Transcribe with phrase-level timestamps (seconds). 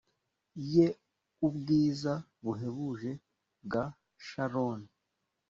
[0.73, 0.87] ye
[1.47, 2.13] ubwiza
[2.43, 3.11] buhebuje
[3.65, 3.83] bwa
[4.25, 4.87] sharoni